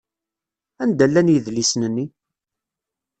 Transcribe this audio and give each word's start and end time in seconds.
Anda 0.83 1.05
llan 1.11 1.31
yidlisen-nni? 1.33 2.05